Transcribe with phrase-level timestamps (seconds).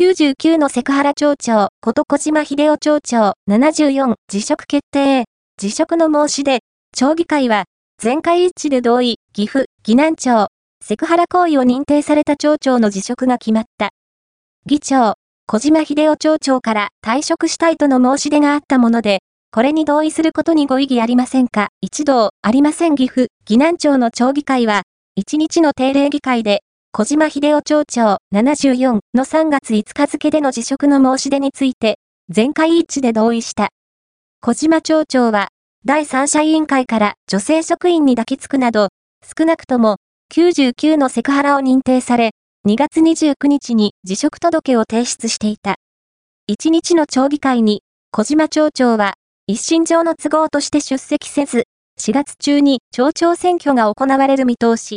[0.00, 5.26] 99のセクハラ町長、こと小島秀夫町長、74、辞職決定。
[5.58, 6.60] 辞職の申し出、
[6.96, 7.64] 町議会は、
[7.98, 10.48] 全会一致で同意、岐阜、岐南町、
[10.82, 13.90] セクハラ行為を認定された町長の辞職が決まった。
[14.64, 15.16] 議長、
[15.46, 19.18] 小島秀夫町長から退職したいとの申し出があったもので、
[19.52, 21.68] これに同意することにご異議ありませんか？
[21.82, 24.80] 一同、ありません岐阜、岐南町の町議会は、
[25.20, 26.62] 1日の定例議会で、
[26.92, 33.68] 小島秀夫町長74の3月5日付での辞職の申し出について、全会一致で同意した。
[34.40, 35.50] 小島町長は、
[35.84, 38.88] 第三者委員会から女性職員に抱きつくなど、
[39.22, 39.98] 少なくとも
[40.34, 42.32] 99のセクハラを認定され、
[42.66, 45.76] 2月29日に辞職届を提出していた。
[46.50, 49.14] 1日の町議会に、小島町長は、
[49.46, 51.68] 一身上の都合として出席せず、
[52.00, 54.88] 4月中に町長選挙が行われる見通し。